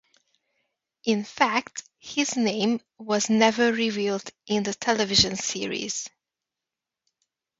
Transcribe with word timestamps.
In 1.05 1.23
fact, 1.23 1.83
his 1.99 2.29
first 2.29 2.37
name 2.37 2.79
was 2.97 3.29
never 3.29 3.71
revealed 3.71 4.27
in 4.47 4.63
the 4.63 4.73
television 4.73 5.35
series. 5.35 6.09